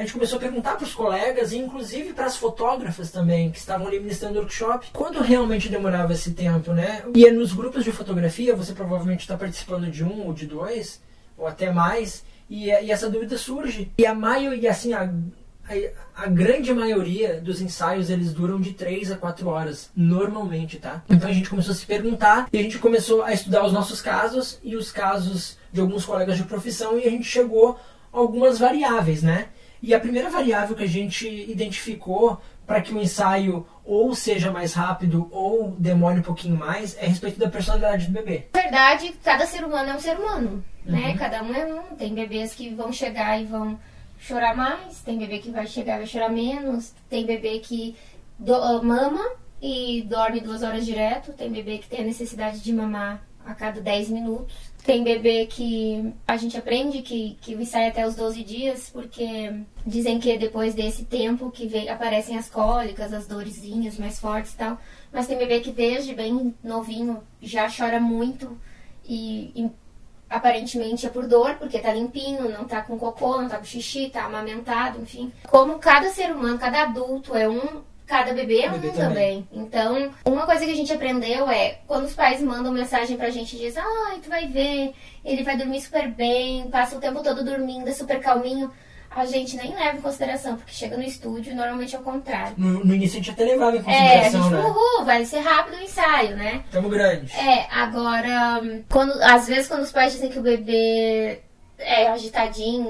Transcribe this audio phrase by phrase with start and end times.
[0.00, 3.58] a gente começou a perguntar para os colegas e inclusive para as fotógrafas também que
[3.58, 7.04] estavam ali ministrando workshop quanto realmente demorava esse tempo, né?
[7.14, 11.02] E é nos grupos de fotografia, você provavelmente está participando de um ou de dois
[11.36, 15.02] ou até mais e, e essa dúvida surge e a maioria, assim, a,
[15.68, 21.04] a, a, grande maioria dos ensaios eles duram de 3 a 4 horas, normalmente, tá?
[21.10, 24.00] Então a gente começou a se perguntar e a gente começou a estudar os nossos
[24.00, 27.78] casos e os casos de alguns colegas de profissão e a gente chegou
[28.10, 29.48] a algumas variáveis, né?
[29.82, 34.74] E a primeira variável que a gente identificou para que o ensaio ou seja mais
[34.74, 38.46] rápido ou demore um pouquinho mais é a respeito da personalidade do bebê.
[38.54, 40.98] Na verdade, cada ser humano é um ser humano, né?
[40.98, 41.06] uhum.
[41.06, 41.18] né?
[41.18, 41.96] Cada um é um.
[41.96, 43.78] Tem bebês que vão chegar e vão
[44.20, 47.96] chorar mais, tem bebê que vai chegar e vai chorar menos, tem bebê que
[48.38, 49.24] do, uh, mama
[49.62, 53.80] e dorme duas horas direto, tem bebê que tem a necessidade de mamar a cada
[53.80, 54.54] 10 minutos.
[54.84, 59.52] Tem bebê que a gente aprende que, que ensaia até os 12 dias, porque
[59.86, 64.56] dizem que depois desse tempo que vem, aparecem as cólicas, as dorezinhas mais fortes e
[64.56, 64.78] tal.
[65.12, 68.58] Mas tem bebê que desde bem novinho já chora muito
[69.04, 69.70] e, e
[70.30, 74.08] aparentemente é por dor, porque tá limpinho, não tá com cocô, não tá com xixi,
[74.08, 75.32] tá amamentado, enfim.
[75.48, 79.46] Como cada ser humano, cada adulto é um, cada bebê é um bebê também.
[79.46, 79.48] também.
[79.52, 83.54] Então, uma coisa que a gente aprendeu é, quando os pais mandam mensagem pra gente
[83.54, 84.92] e dizem, ai, tu vai ver,
[85.24, 88.68] ele vai dormir super bem, passa o tempo todo dormindo, é super calminho
[89.10, 92.54] a gente nem leva em consideração, porque chega no estúdio normalmente é o contrário.
[92.56, 94.60] No, no início a gente até levava em consideração, É, a gente, né?
[94.60, 96.62] uhul, vai ser rápido o ensaio, né?
[96.70, 97.32] Tamo grande.
[97.36, 101.40] É, agora, quando, às vezes quando os pais dizem que o bebê
[101.76, 102.88] é agitadinho,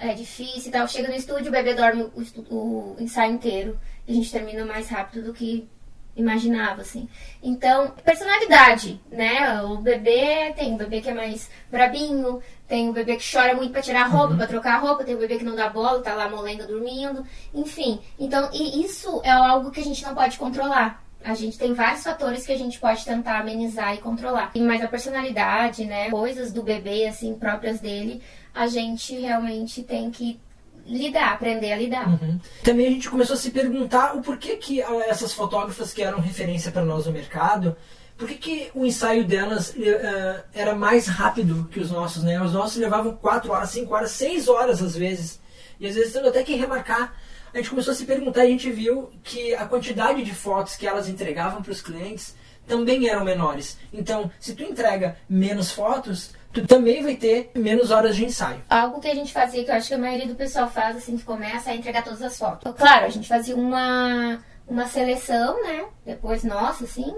[0.00, 3.78] é difícil e tal, chega no estúdio, o bebê dorme o, o ensaio inteiro.
[4.06, 5.68] A gente termina mais rápido do que
[6.14, 7.08] imaginava, assim.
[7.42, 9.62] Então, personalidade, né?
[9.62, 13.72] O bebê tem o bebê que é mais brabinho, tem o bebê que chora muito
[13.72, 14.36] para tirar a roupa, uhum.
[14.36, 17.24] para trocar a roupa, tem o bebê que não dá bola, tá lá molenga dormindo,
[17.54, 18.00] enfim.
[18.18, 21.02] Então, e isso é algo que a gente não pode controlar.
[21.24, 24.50] A gente tem vários fatores que a gente pode tentar amenizar e controlar.
[24.56, 28.20] Mas a personalidade, né, coisas do bebê assim próprias dele,
[28.52, 30.40] a gente realmente tem que
[30.86, 32.08] lidar, aprender a lidar.
[32.08, 32.38] Uhum.
[32.62, 36.20] Também a gente começou a se perguntar o porquê que ah, essas fotógrafas que eram
[36.20, 37.76] referência para nós no mercado,
[38.16, 42.40] por que, que o ensaio delas uh, era mais rápido que os nossos, né?
[42.40, 45.40] Os nossos levavam 4 horas, 5 horas, 6 horas às vezes.
[45.80, 47.14] E às vezes tendo até que remarcar.
[47.52, 50.74] A gente começou a se perguntar e a gente viu que a quantidade de fotos
[50.74, 52.34] que elas entregavam para os clientes
[52.66, 53.76] também eram menores.
[53.92, 58.62] Então, se tu entrega menos fotos, tu também vai ter menos horas de ensaio.
[58.68, 61.16] Algo que a gente fazia, que eu acho que a maioria do pessoal faz assim
[61.16, 62.72] que começa a entregar todas as fotos.
[62.76, 65.86] Claro, a gente fazia uma, uma seleção, né?
[66.04, 67.14] Depois nossa, assim,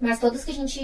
[0.00, 0.80] mas todas que a gente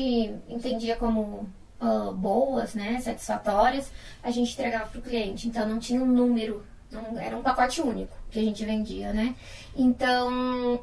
[0.49, 1.49] entendia como
[1.81, 3.01] uh, boas, né?
[3.01, 3.91] Satisfatórias,
[4.23, 5.49] a gente entregava para o cliente.
[5.49, 9.35] Então não tinha um número, não, era um pacote único que a gente vendia, né?
[9.77, 10.77] Então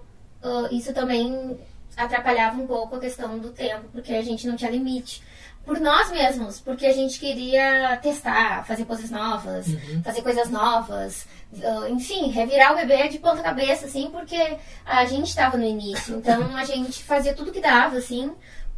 [0.44, 1.58] uh, isso também
[1.96, 5.24] atrapalhava um pouco a questão do tempo, porque a gente não tinha limite
[5.66, 10.04] por nós mesmos, porque a gente queria testar, fazer coisas novas, uhum.
[10.04, 15.28] fazer coisas novas, uh, enfim, revirar o bebê de ponta cabeça, assim, porque a gente
[15.28, 16.16] estava no início.
[16.18, 18.32] Então a gente fazia tudo que dava, assim,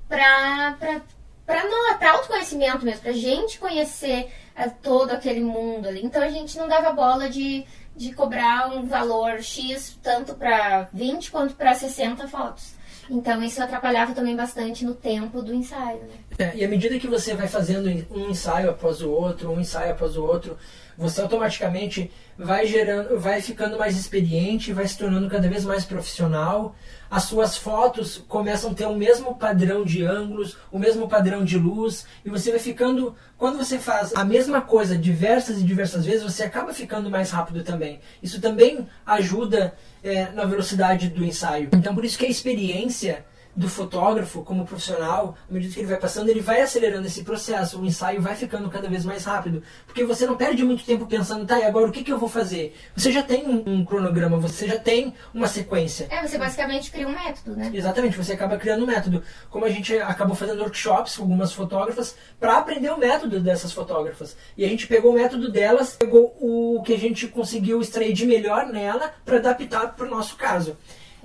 [0.07, 1.01] pra, pra,
[1.45, 6.03] pra, não, pra autoconhecimento mesmo, pra gente conhecer uh, todo aquele mundo ali.
[6.03, 7.65] Então a gente não dava bola de,
[7.97, 12.77] de cobrar um valor X, tanto para 20 quanto para 60 fotos.
[13.09, 15.99] Então isso atrapalhava também bastante no tempo do ensaio.
[15.99, 16.15] Né?
[16.37, 19.91] É, e à medida que você vai fazendo um ensaio após o outro, um ensaio
[19.91, 20.57] após o outro,
[20.97, 26.75] você automaticamente vai gerando, vai ficando mais experiente, vai se tornando cada vez mais profissional.
[27.09, 31.57] As suas fotos começam a ter o mesmo padrão de ângulos, o mesmo padrão de
[31.57, 36.23] luz, e você vai ficando, quando você faz a mesma coisa diversas e diversas vezes,
[36.23, 37.99] você acaba ficando mais rápido também.
[38.21, 39.75] Isso também ajuda
[40.07, 41.69] é, na velocidade do ensaio.
[41.73, 43.25] Então, por isso que a experiência
[43.57, 47.81] do fotógrafo como profissional, à medida que ele vai passando, ele vai acelerando esse processo,
[47.81, 51.43] o ensaio vai ficando cada vez mais rápido, porque você não perde muito tempo pensando,
[51.43, 52.75] tá, e agora o que, que eu vou fazer?
[52.95, 56.07] Você já tem um, um cronograma, você já tem uma sequência.
[56.11, 57.71] É, você basicamente cria um método, né?
[57.73, 59.23] Exatamente, você acaba criando um método.
[59.49, 64.37] Como a gente acabou fazendo workshops com algumas fotógrafas para aprender o método dessas fotógrafas.
[64.55, 68.27] E a gente pegou o método delas, pegou o que a gente conseguiu extrair de
[68.27, 70.77] melhor nela para adaptar para o nosso caso.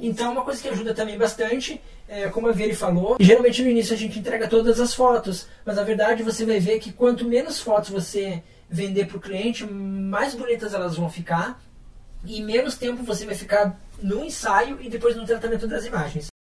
[0.04, 3.94] Então, uma coisa que ajuda também bastante, é, como a Veri falou, geralmente no início
[3.94, 7.60] a gente entrega todas as fotos, mas na verdade você vai ver que quanto menos
[7.60, 11.62] fotos você vender para o cliente, mais bonitas elas vão ficar.
[12.24, 16.31] E menos tempo você vai ficar no ensaio e depois no tratamento das imagens.